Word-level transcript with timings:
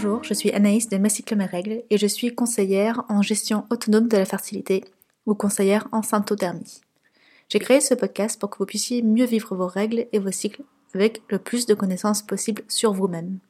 Bonjour, 0.00 0.22
je 0.22 0.32
suis 0.32 0.52
Anaïs 0.52 0.88
de 0.88 0.96
Mes 0.96 1.08
cycles 1.08 1.34
mes 1.34 1.44
règles 1.44 1.82
et 1.90 1.98
je 1.98 2.06
suis 2.06 2.32
conseillère 2.32 3.04
en 3.08 3.20
gestion 3.20 3.66
autonome 3.68 4.06
de 4.06 4.16
la 4.16 4.26
fertilité 4.26 4.84
ou 5.26 5.34
conseillère 5.34 5.88
en 5.90 6.02
symptothermie. 6.02 6.82
J'ai 7.48 7.58
créé 7.58 7.80
ce 7.80 7.94
podcast 7.94 8.38
pour 8.38 8.48
que 8.48 8.58
vous 8.58 8.64
puissiez 8.64 9.02
mieux 9.02 9.24
vivre 9.24 9.56
vos 9.56 9.66
règles 9.66 10.06
et 10.12 10.20
vos 10.20 10.30
cycles 10.30 10.62
avec 10.94 11.20
le 11.30 11.40
plus 11.40 11.66
de 11.66 11.74
connaissances 11.74 12.22
possible 12.22 12.62
sur 12.68 12.92
vous-même. 12.92 13.40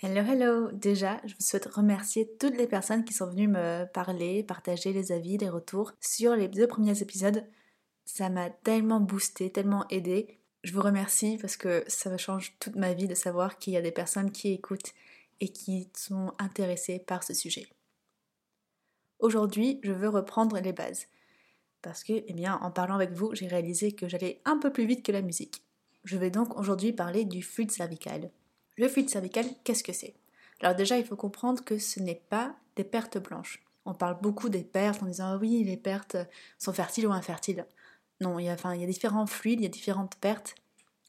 Hello, 0.00 0.22
hello! 0.22 0.70
Déjà, 0.72 1.20
je 1.26 1.34
vous 1.34 1.44
souhaite 1.44 1.66
remercier 1.66 2.26
toutes 2.40 2.56
les 2.56 2.66
personnes 2.66 3.04
qui 3.04 3.12
sont 3.12 3.26
venues 3.26 3.48
me 3.48 3.84
parler, 3.92 4.42
partager 4.44 4.94
les 4.94 5.12
avis, 5.12 5.36
les 5.36 5.50
retours 5.50 5.92
sur 6.00 6.36
les 6.36 6.48
deux 6.48 6.66
premiers 6.66 7.02
épisodes. 7.02 7.44
Ça 8.06 8.30
m'a 8.30 8.48
tellement 8.48 9.00
boosté, 9.00 9.52
tellement 9.52 9.84
aidé. 9.90 10.38
Je 10.64 10.72
vous 10.72 10.80
remercie 10.80 11.36
parce 11.38 11.58
que 11.58 11.84
ça 11.86 12.16
change 12.16 12.56
toute 12.60 12.76
ma 12.76 12.94
vie 12.94 13.08
de 13.08 13.14
savoir 13.14 13.58
qu'il 13.58 13.74
y 13.74 13.76
a 13.76 13.82
des 13.82 13.92
personnes 13.92 14.32
qui 14.32 14.54
écoutent 14.54 14.94
et 15.40 15.48
qui 15.48 15.90
sont 15.96 16.32
intéressées 16.38 16.98
par 16.98 17.22
ce 17.22 17.34
sujet. 17.34 17.66
Aujourd'hui, 19.18 19.80
je 19.82 19.92
veux 19.92 20.08
reprendre 20.08 20.58
les 20.58 20.72
bases. 20.72 21.06
Parce 21.82 22.04
que, 22.04 22.12
eh 22.26 22.32
bien, 22.32 22.58
en 22.62 22.70
parlant 22.70 22.96
avec 22.96 23.12
vous, 23.12 23.34
j'ai 23.34 23.46
réalisé 23.46 23.92
que 23.92 24.08
j'allais 24.08 24.40
un 24.44 24.58
peu 24.58 24.72
plus 24.72 24.86
vite 24.86 25.04
que 25.04 25.12
la 25.12 25.22
musique. 25.22 25.62
Je 26.04 26.16
vais 26.16 26.30
donc 26.30 26.56
aujourd'hui 26.58 26.92
parler 26.92 27.24
du 27.24 27.42
fluide 27.42 27.70
cervical. 27.70 28.30
Le 28.76 28.88
fluide 28.88 29.10
cervical, 29.10 29.46
qu'est-ce 29.64 29.84
que 29.84 29.92
c'est? 29.92 30.14
Alors 30.60 30.74
déjà, 30.74 30.98
il 30.98 31.04
faut 31.04 31.16
comprendre 31.16 31.64
que 31.64 31.78
ce 31.78 32.00
n'est 32.00 32.22
pas 32.28 32.56
des 32.76 32.84
pertes 32.84 33.18
blanches. 33.18 33.62
On 33.84 33.94
parle 33.94 34.18
beaucoup 34.20 34.48
des 34.48 34.64
pertes 34.64 35.02
en 35.02 35.06
disant 35.06 35.34
ah 35.34 35.38
oui, 35.40 35.64
les 35.64 35.76
pertes 35.76 36.16
sont 36.58 36.72
fertiles 36.72 37.06
ou 37.06 37.12
infertiles. 37.12 37.66
Non, 38.20 38.38
il 38.38 38.46
y, 38.46 38.48
a, 38.48 38.54
enfin, 38.54 38.74
il 38.74 38.80
y 38.80 38.84
a 38.84 38.86
différents 38.86 39.26
fluides, 39.26 39.60
il 39.60 39.64
y 39.64 39.66
a 39.66 39.70
différentes 39.70 40.16
pertes. 40.16 40.54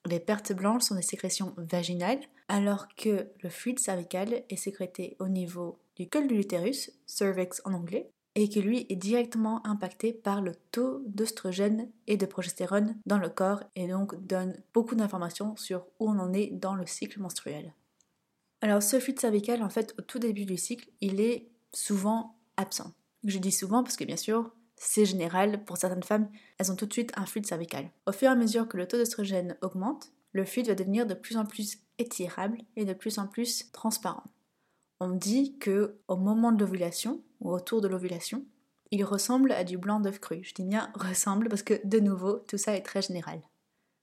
Les 0.06 0.20
pertes 0.20 0.54
blanches 0.54 0.84
sont 0.84 0.96
des 0.96 1.02
sécrétions 1.02 1.54
vaginales, 1.58 2.22
alors 2.48 2.88
que 2.96 3.28
le 3.42 3.50
fluide 3.50 3.80
cervical 3.80 4.44
est 4.50 4.56
sécrété 4.56 5.16
au 5.20 5.28
niveau 5.28 5.80
du 5.96 6.08
col 6.08 6.28
de 6.28 6.36
l'utérus, 6.36 6.92
cervix 7.06 7.62
en 7.66 7.74
anglais, 7.74 8.10
et 8.36 8.50
que 8.50 8.60
lui 8.60 8.86
est 8.90 8.96
directement 8.96 9.66
impacté 9.66 10.14
par 10.14 10.42
le 10.42 10.54
taux 10.72 11.02
d'œstrogène 11.08 11.90
et 12.06 12.18
de 12.18 12.26
progestérone 12.28 12.96
dans 13.08 13.18
le 13.18 13.30
corps 13.30 13.64
et 13.76 13.88
donc 13.88 14.16
donne 14.28 14.56
beaucoup 14.76 14.94
d'informations 14.94 15.56
sur 15.56 15.88
où 16.00 16.08
on 16.08 16.20
en 16.20 16.34
est 16.34 16.52
dans 16.52 16.76
le 16.76 16.86
cycle 16.86 17.20
menstruel. 17.20 17.74
Alors 18.62 18.84
ce 18.84 19.00
fluide 19.00 19.20
cervical, 19.20 19.64
en 19.64 19.70
fait, 19.70 19.96
au 19.98 20.04
tout 20.04 20.20
début 20.20 20.46
du 20.46 20.56
cycle, 20.56 20.88
il 21.02 21.20
est 21.20 21.50
souvent 21.74 22.36
absent. 22.58 22.94
Je 23.24 23.40
dis 23.40 23.52
souvent 23.52 23.84
parce 23.84 23.98
que 23.98 24.04
bien 24.04 24.18
sûr, 24.18 24.52
c'est 24.76 25.06
général, 25.06 25.66
pour 25.66 25.78
certaines 25.78 26.04
femmes, 26.04 26.30
elles 26.60 26.72
ont 26.72 26.76
tout 26.76 26.86
de 26.86 26.94
suite 26.94 27.12
un 27.18 27.26
fluide 27.26 27.48
cervical. 27.48 27.90
Au 28.06 28.12
fur 28.12 28.30
et 28.30 28.32
à 28.32 28.36
mesure 28.36 28.68
que 28.68 28.78
le 28.78 28.88
taux 28.88 28.98
d'œstrogène 28.98 29.58
augmente, 29.64 30.12
le 30.32 30.46
fluide 30.46 30.68
va 30.68 30.76
devenir 30.76 31.06
de 31.06 31.14
plus 31.14 31.38
en 31.38 31.46
plus 31.46 31.78
étirable 31.98 32.60
et 32.76 32.86
de 32.86 32.94
plus 32.94 33.18
en 33.20 33.28
plus 33.28 33.72
transparent. 33.72 34.24
On 35.00 35.10
dit 35.10 35.58
que 35.60 35.98
au 36.08 36.16
moment 36.16 36.52
de 36.52 36.60
l'ovulation 36.60 37.22
ou 37.40 37.52
autour 37.52 37.82
de 37.82 37.88
l'ovulation, 37.88 38.46
il 38.92 39.04
ressemble 39.04 39.52
à 39.52 39.64
du 39.64 39.78
blanc 39.78 40.00
d'œuf 40.00 40.20
cru. 40.20 40.44
Je 40.44 40.54
dis 40.54 40.64
bien 40.64 40.92
ressemble 40.96 41.50
parce 41.50 41.64
que 41.64 41.80
de 41.86 42.00
nouveau, 42.00 42.40
tout 42.48 42.58
ça 42.58 42.76
est 42.76 42.82
très 42.82 43.02
général. 43.02 43.42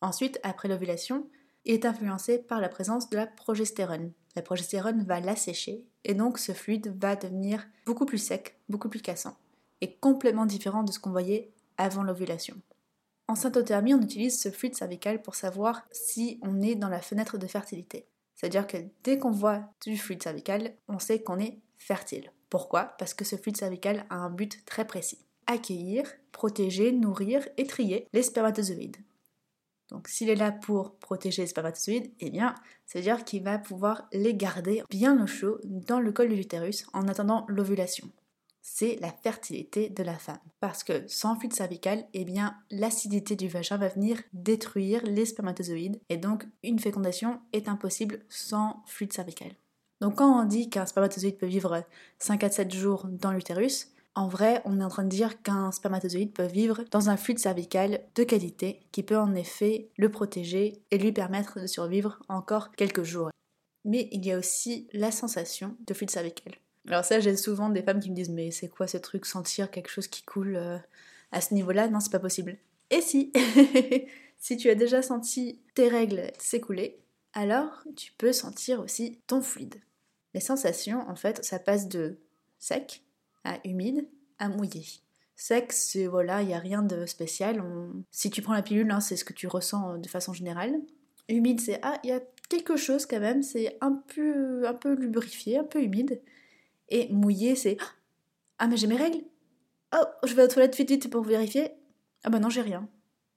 Ensuite, 0.00 0.39
après 0.42 0.69
l'ovulation, 0.69 1.28
il 1.64 1.75
est 1.75 1.86
influencé 1.86 2.38
par 2.38 2.61
la 2.61 2.69
présence 2.69 3.09
de 3.09 3.16
la 3.16 3.27
progestérone. 3.27 4.12
La 4.36 4.42
progestérone 4.42 5.05
va 5.05 5.20
l'assécher 5.20 5.84
et 6.05 6.14
donc 6.14 6.38
ce 6.38 6.53
fluide 6.53 6.94
va 7.00 7.16
devenir 7.16 7.66
beaucoup 7.86 8.05
plus 8.05 8.19
sec, 8.19 8.59
beaucoup 8.69 8.88
plus 8.88 9.00
cassant 9.00 9.36
est 9.84 10.00
complètement 10.00 10.47
différent 10.47 10.83
de 10.83 10.91
ce 10.91 10.98
qu'on 10.98 11.11
voyait 11.11 11.53
avant 11.77 12.03
l'ovulation. 12.03 12.56
En 13.27 13.34
syntothermie, 13.34 13.94
on 13.94 14.03
utilise 14.03 14.41
ce 14.41 14.50
fluide 14.50 14.77
cervical 14.77 15.22
pour 15.22 15.34
savoir 15.34 15.87
si 15.91 16.38
on 16.43 16.60
est 16.60 16.75
dans 16.75 16.88
la 16.88 17.00
fenêtre 17.00 17.38
de 17.38 17.47
fertilité. 17.47 18.06
C'est-à-dire 18.34 18.66
que 18.66 18.76
dès 19.03 19.19
qu'on 19.19 19.31
voit 19.31 19.65
du 19.82 19.97
fluide 19.97 20.22
cervical, 20.22 20.75
on 20.88 20.99
sait 20.99 21.22
qu'on 21.22 21.38
est 21.38 21.60
fertile. 21.78 22.32
Pourquoi? 22.50 22.94
Parce 22.99 23.15
que 23.15 23.25
ce 23.25 23.37
fluide 23.37 23.56
cervical 23.56 24.04
a 24.10 24.16
un 24.16 24.31
but 24.31 24.65
très 24.66 24.87
précis. 24.87 25.25
Accueillir, 25.47 26.04
protéger, 26.32 26.93
nourrir 26.93 27.49
et 27.56 27.66
trier 27.66 28.06
les 28.12 28.22
spermatozoïdes. 28.22 28.99
Donc 29.88 30.09
s'il 30.09 30.28
est 30.28 30.34
là 30.34 30.53
pour 30.53 30.97
protéger 30.97 31.43
les 31.43 31.49
spermatozoïdes, 31.49 32.12
eh 32.20 32.31
bien, 32.31 32.54
c'est-à-dire 32.87 33.25
qu'il 33.25 33.43
va 33.43 33.59
pouvoir 33.59 34.09
les 34.12 34.34
garder 34.34 34.82
bien 34.91 35.22
au 35.22 35.26
chaud 35.26 35.59
dans 35.65 36.00
le 36.00 36.12
col 36.12 36.28
de 36.28 36.34
l'utérus 36.34 36.87
en 36.93 37.09
attendant 37.09 37.44
l'ovulation 37.49 38.10
c'est 38.64 38.98
la 39.00 39.12
fertilité 39.12 39.91
de 39.91 40.02
la 40.02 40.14
femme. 40.14 40.41
Parce 40.58 40.82
que 40.82 41.06
sans 41.06 41.36
fluide 41.36 41.52
cervical, 41.52 42.04
eh 42.14 42.25
bien, 42.25 42.56
l'acidité 42.70 43.36
du 43.36 43.47
vagin 43.47 43.76
va 43.76 43.88
venir 43.88 44.20
détruire 44.32 45.04
les 45.04 45.26
spermatozoïdes 45.26 46.00
et 46.08 46.16
donc 46.16 46.47
une 46.62 46.78
fécondation 46.78 47.41
est 47.52 47.69
impossible 47.69 48.20
sans 48.30 48.82
fluide 48.86 49.12
cervical. 49.12 49.52
Donc 50.00 50.16
quand 50.16 50.41
on 50.41 50.44
dit 50.44 50.70
qu'un 50.70 50.86
spermatozoïde 50.86 51.36
peut 51.36 51.47
vivre 51.47 51.84
5 52.19 52.42
à 52.42 52.50
7 52.50 52.75
jours 52.75 53.06
dans 53.06 53.32
l'utérus, 53.32 53.92
en 54.16 54.28
vrai, 54.28 54.62
on 54.64 54.81
est 54.81 54.84
en 54.84 54.88
train 54.88 55.04
de 55.04 55.08
dire 55.08 55.42
qu'un 55.42 55.70
spermatozoïde 55.70 56.32
peut 56.32 56.46
vivre 56.46 56.84
dans 56.91 57.10
un 57.10 57.16
fluide 57.16 57.41
cervical 57.41 58.00
de 58.14 58.25
qualité 58.25 58.81
qui 58.92 59.02
peut 59.02 59.19
en 59.19 59.34
effet 59.34 59.91
le 59.98 60.08
protéger 60.08 60.81
et 60.91 60.98
lui 60.98 61.12
permettre 61.12 61.60
de 61.60 61.66
survivre 61.66 62.19
encore 62.28 62.70
quelques 62.72 63.02
jours. 63.02 63.31
Mais 63.84 64.08
il 64.12 64.25
y 64.25 64.32
a 64.32 64.38
aussi 64.38 64.88
la 64.94 65.10
sensation 65.10 65.76
de 65.86 65.92
fluide 65.92 66.10
cervical. 66.10 66.54
Alors 66.89 67.05
ça, 67.05 67.21
j'ai 67.21 67.37
souvent 67.37 67.69
des 67.71 67.83
femmes 67.83 68.00
qui 68.00 68.11
me 68.11 68.15
disent 68.15 68.31
mais 68.31 68.50
c'est 68.50 68.69
quoi 68.69 68.87
ce 68.87 68.99
truc 68.99 69.27
sentir 69.27 69.71
quelque 69.71 69.89
chose 69.89 70.09
qui 70.09 70.22
coule 70.22 70.56
euh, 70.56 70.78
à 71.33 71.41
ce 71.41 71.55
niveau-là? 71.55 71.89
Non, 71.89 72.00
c'est 72.00 72.12
pas 72.12 72.19
possible. 72.19 72.56
Et 72.91 73.00
si? 73.00 73.33
Si 74.37 74.59
tu 74.59 74.69
as 74.69 74.75
déjà 74.75 75.00
senti 75.00 75.59
tes 75.75 75.89
règles 75.89 76.31
s'écouler, 76.39 76.99
alors 77.33 77.83
tu 77.97 78.12
peux 78.12 78.34
sentir 78.34 78.81
aussi 78.81 79.19
ton 79.27 79.41
fluide. 79.41 79.77
Les 80.34 80.41
sensations, 80.41 81.00
en 81.09 81.17
fait, 81.17 81.43
ça 81.43 81.59
passe 81.59 81.89
de 81.89 82.19
sec 82.59 83.03
à 83.44 83.59
humide 83.65 84.06
à 84.39 84.50
mouillé. 84.50 84.84
Sec, 85.34 85.73
c'est 85.73 86.06
voilà, 86.06 86.43
il 86.43 86.49
n'y 86.49 86.55
a 86.55 86.59
rien 86.59 86.83
de 86.83 87.06
spécial. 87.06 87.65
Si 88.11 88.28
tu 88.28 88.43
prends 88.43 88.53
la 88.53 88.61
pilule, 88.61 88.91
hein, 88.91 89.00
c'est 89.00 89.17
ce 89.17 89.25
que 89.25 89.33
tu 89.33 89.47
ressens 89.47 89.97
de 89.97 90.09
façon 90.09 90.34
générale. 90.34 90.77
Humide, 91.31 91.61
c'est 91.61 91.81
ah, 91.83 91.99
il 92.05 92.11
y 92.11 92.12
a 92.12 92.21
quelque 92.50 92.77
chose 92.77 93.06
quand 93.06 93.21
même, 93.21 93.43
c'est 93.43 93.78
un 93.81 93.93
peu, 93.93 94.69
un 94.69 94.75
peu 94.75 94.94
lubrifié, 94.94 95.56
un 95.56 95.65
peu 95.65 95.83
humide. 95.83 96.21
Et 96.89 97.09
mouillé, 97.12 97.56
c'est 97.56 97.77
Ah, 98.59 98.69
mais 98.69 98.77
j'ai 98.77 98.87
mes 98.87 98.97
règles 98.97 99.22
Oh, 99.97 100.05
je 100.25 100.34
vais 100.34 100.43
aux 100.43 100.49
toilettes 100.49 100.77
vite 100.77 100.91
vite 100.91 101.11
pour 101.11 101.22
vérifier. 101.22 101.71
Ah 102.25 102.31
bah 102.31 102.41
non, 102.41 102.50
j'ai 102.50 102.62
rien. 102.62 102.89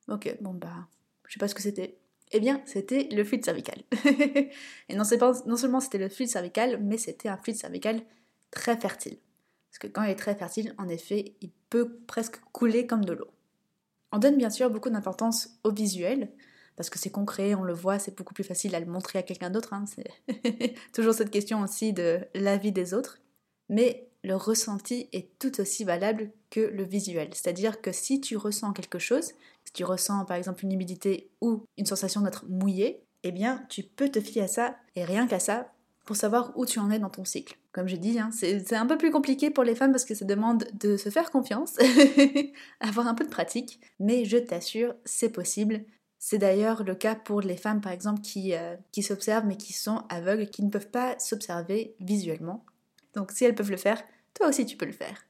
Ok, 0.07 0.35
bon 0.41 0.53
bah, 0.53 0.87
je 1.27 1.33
sais 1.33 1.39
pas 1.39 1.47
ce 1.47 1.55
que 1.55 1.61
c'était. 1.61 1.99
Eh 2.31 2.39
bien, 2.39 2.61
c'était 2.65 3.07
le 3.11 3.23
fluide 3.23 3.45
cervical. 3.45 3.83
et 4.89 4.95
non, 4.95 5.03
pas, 5.19 5.33
non 5.45 5.55
seulement 5.55 5.79
c'était 5.79 5.97
le 5.97 6.09
fluide 6.09 6.29
cervical, 6.29 6.81
mais 6.83 6.97
c'était 6.97 7.29
un 7.29 7.37
fluide 7.37 7.57
cervical 7.57 8.01
très 8.51 8.75
fertile. 8.75 9.17
Parce 9.69 9.79
que 9.79 9.87
quand 9.87 10.03
il 10.03 10.09
est 10.09 10.15
très 10.15 10.35
fertile, 10.35 10.73
en 10.77 10.87
effet, 10.87 11.35
il 11.41 11.51
peut 11.69 11.99
presque 12.07 12.39
couler 12.51 12.87
comme 12.87 13.05
de 13.05 13.13
l'eau. 13.13 13.29
On 14.11 14.17
donne 14.17 14.37
bien 14.37 14.49
sûr 14.49 14.69
beaucoup 14.69 14.89
d'importance 14.89 15.59
au 15.63 15.71
visuel, 15.71 16.31
parce 16.75 16.89
que 16.89 16.99
c'est 16.99 17.11
concret, 17.11 17.55
on 17.55 17.63
le 17.63 17.73
voit, 17.73 17.99
c'est 17.99 18.15
beaucoup 18.17 18.33
plus 18.33 18.43
facile 18.43 18.75
à 18.75 18.79
le 18.79 18.85
montrer 18.85 19.19
à 19.19 19.23
quelqu'un 19.23 19.49
d'autre. 19.49 19.73
Hein. 19.73 19.85
C'est 19.85 20.75
toujours 20.93 21.13
cette 21.13 21.31
question 21.31 21.61
aussi 21.61 21.93
de 21.93 22.19
l'avis 22.33 22.71
des 22.71 22.93
autres 22.93 23.19
mais 23.69 24.07
le 24.23 24.35
ressenti 24.35 25.07
est 25.13 25.37
tout 25.39 25.61
aussi 25.61 25.83
valable 25.83 26.31
que 26.49 26.59
le 26.59 26.83
visuel. 26.83 27.29
C'est-à-dire 27.33 27.81
que 27.81 27.91
si 27.91 28.19
tu 28.19 28.35
ressens 28.37 28.73
quelque 28.73 28.99
chose, 28.99 29.33
si 29.65 29.73
tu 29.73 29.83
ressens 29.83 30.25
par 30.25 30.37
exemple 30.37 30.65
une 30.65 30.73
humidité 30.73 31.29
ou 31.41 31.63
une 31.77 31.85
sensation 31.85 32.21
d'être 32.21 32.45
mouillé, 32.47 33.01
eh 33.23 33.31
bien 33.31 33.65
tu 33.69 33.83
peux 33.83 34.09
te 34.09 34.19
fier 34.19 34.43
à 34.43 34.47
ça 34.47 34.75
et 34.95 35.03
rien 35.03 35.27
qu'à 35.27 35.39
ça 35.39 35.71
pour 36.05 36.15
savoir 36.15 36.53
où 36.55 36.65
tu 36.65 36.79
en 36.79 36.89
es 36.89 36.99
dans 36.99 37.09
ton 37.09 37.25
cycle. 37.25 37.57
Comme 37.73 37.87
je 37.87 37.97
dis, 37.97 38.17
hein, 38.17 38.29
c'est 38.31 38.73
un 38.73 38.85
peu 38.85 38.97
plus 38.97 39.11
compliqué 39.11 39.51
pour 39.51 39.63
les 39.63 39.75
femmes 39.75 39.91
parce 39.91 40.05
que 40.05 40.15
ça 40.15 40.25
demande 40.25 40.65
de 40.79 40.97
se 40.97 41.09
faire 41.09 41.29
confiance, 41.29 41.75
avoir 42.79 43.07
un 43.07 43.13
peu 43.13 43.25
de 43.25 43.29
pratique, 43.29 43.79
mais 43.99 44.25
je 44.25 44.37
t'assure, 44.37 44.95
c'est 45.05 45.29
possible. 45.29 45.81
C'est 46.17 46.39
d'ailleurs 46.39 46.83
le 46.83 46.95
cas 46.95 47.13
pour 47.13 47.41
les 47.41 47.57
femmes 47.57 47.81
par 47.81 47.91
exemple 47.91 48.21
qui, 48.21 48.55
euh, 48.55 48.75
qui 48.91 49.03
s'observent 49.03 49.45
mais 49.45 49.57
qui 49.57 49.73
sont 49.73 50.01
aveugles, 50.09 50.49
qui 50.49 50.63
ne 50.63 50.71
peuvent 50.71 50.89
pas 50.89 51.19
s'observer 51.19 51.93
visuellement. 51.99 52.65
Donc 53.17 53.31
si 53.31 53.43
elles 53.43 53.55
peuvent 53.55 53.71
le 53.71 53.77
faire, 53.77 54.01
toi 54.35 54.47
aussi 54.47 54.65
tu 54.65 54.77
peux 54.77 54.85
le 54.85 54.91
faire. 54.91 55.25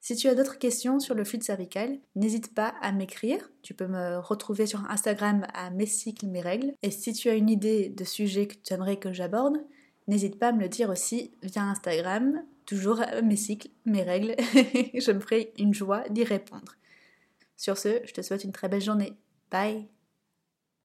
Si 0.00 0.16
tu 0.16 0.28
as 0.28 0.34
d'autres 0.34 0.58
questions 0.58 0.98
sur 0.98 1.14
le 1.14 1.24
fluide 1.24 1.44
cervical, 1.44 1.98
n'hésite 2.16 2.54
pas 2.54 2.74
à 2.80 2.90
m'écrire. 2.90 3.50
Tu 3.62 3.74
peux 3.74 3.86
me 3.86 4.18
retrouver 4.18 4.66
sur 4.66 4.84
Instagram 4.90 5.46
à 5.52 5.70
mes 5.70 5.86
cycles, 5.86 6.26
mes 6.26 6.40
règles. 6.40 6.72
Et 6.82 6.90
si 6.90 7.12
tu 7.12 7.28
as 7.28 7.34
une 7.34 7.50
idée 7.50 7.90
de 7.90 8.02
sujet 8.02 8.48
que 8.48 8.54
tu 8.54 8.72
aimerais 8.72 8.96
que 8.96 9.12
j'aborde, 9.12 9.58
n'hésite 10.08 10.38
pas 10.38 10.48
à 10.48 10.52
me 10.52 10.62
le 10.62 10.68
dire 10.68 10.88
aussi 10.88 11.32
via 11.42 11.62
Instagram, 11.62 12.42
toujours 12.66 13.02
mes 13.22 13.36
cycles, 13.36 13.68
mes 13.84 14.02
règles. 14.02 14.34
je 14.94 15.12
me 15.12 15.20
ferai 15.20 15.52
une 15.58 15.74
joie 15.74 16.08
d'y 16.08 16.24
répondre. 16.24 16.74
Sur 17.58 17.76
ce, 17.78 18.00
je 18.04 18.12
te 18.12 18.22
souhaite 18.22 18.42
une 18.42 18.52
très 18.52 18.68
belle 18.68 18.80
journée. 18.80 19.12
Bye 19.50 19.86